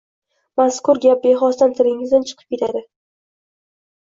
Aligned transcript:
Mazkur 0.61 0.99
gap 1.03 1.21
bexosdan 1.25 1.75
tilingizdan 1.81 2.27
chiqib 2.31 2.57
ketadi. 2.57 2.83